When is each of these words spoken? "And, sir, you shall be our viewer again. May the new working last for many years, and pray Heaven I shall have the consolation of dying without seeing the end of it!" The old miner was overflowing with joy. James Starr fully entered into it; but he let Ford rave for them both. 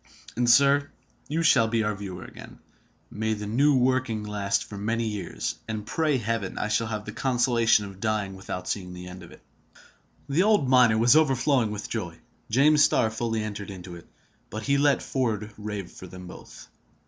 "And, 0.35 0.49
sir, 0.49 0.89
you 1.27 1.43
shall 1.43 1.67
be 1.67 1.83
our 1.83 1.93
viewer 1.93 2.23
again. 2.25 2.57
May 3.11 3.35
the 3.35 3.45
new 3.45 3.77
working 3.77 4.23
last 4.23 4.63
for 4.63 4.75
many 4.75 5.05
years, 5.07 5.53
and 5.67 5.85
pray 5.85 6.17
Heaven 6.17 6.57
I 6.57 6.69
shall 6.69 6.87
have 6.87 7.05
the 7.05 7.11
consolation 7.11 7.85
of 7.85 7.99
dying 7.99 8.35
without 8.35 8.67
seeing 8.67 8.93
the 8.95 9.05
end 9.05 9.21
of 9.21 9.31
it!" 9.31 9.43
The 10.27 10.41
old 10.41 10.67
miner 10.67 10.97
was 10.97 11.15
overflowing 11.15 11.69
with 11.69 11.87
joy. 11.87 12.17
James 12.49 12.83
Starr 12.83 13.11
fully 13.11 13.43
entered 13.43 13.69
into 13.69 13.95
it; 13.95 14.07
but 14.49 14.63
he 14.63 14.79
let 14.79 15.03
Ford 15.03 15.51
rave 15.55 15.91
for 15.91 16.07
them 16.07 16.25
both. 16.25 16.67